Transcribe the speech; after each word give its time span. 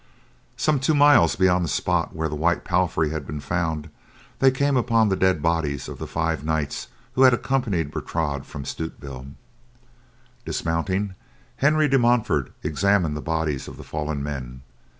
Some 0.57 0.79
two 0.79 0.95
miles 0.95 1.35
beyond 1.35 1.63
the 1.63 1.69
spot 1.69 2.15
where 2.15 2.27
the 2.27 2.33
white 2.33 2.65
palfrey 2.65 3.11
had 3.11 3.27
been 3.27 3.39
found, 3.39 3.91
they 4.39 4.49
came 4.49 4.75
upon 4.75 5.09
the 5.09 5.15
dead 5.15 5.43
bodies 5.43 5.87
of 5.87 5.99
the 5.99 6.07
five 6.07 6.43
knights 6.43 6.87
who 7.13 7.21
had 7.21 7.35
accompanied 7.35 7.91
Bertrade 7.91 8.43
from 8.47 8.65
Stutevill. 8.65 9.27
Dismounting, 10.43 11.13
Henry 11.57 11.87
de 11.87 11.99
Montfort 11.99 12.51
examined 12.63 13.15
the 13.15 13.21
bodies 13.21 13.67
of 13.67 13.77
the 13.77 13.83
fallen 13.83 14.23
men. 14.23 14.63